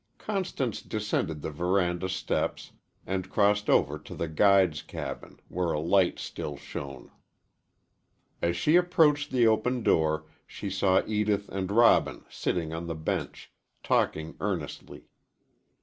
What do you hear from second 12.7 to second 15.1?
on the bench, talking earnestly.